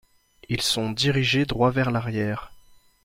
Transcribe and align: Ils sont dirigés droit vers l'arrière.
Ils 0.49 0.63
sont 0.63 0.89
dirigés 0.89 1.45
droit 1.45 1.69
vers 1.69 1.91
l'arrière. 1.91 2.51